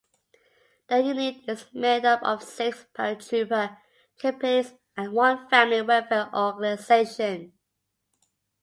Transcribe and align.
The 0.87 0.97
unit 1.03 1.47
is 1.47 1.67
made 1.75 2.05
up 2.05 2.23
of 2.23 2.41
six 2.41 2.87
paratrooper 2.97 3.77
companies 4.19 4.73
and 4.97 5.13
one 5.13 5.47
family 5.47 5.83
welfare 5.83 6.27
organisation. 6.35 7.53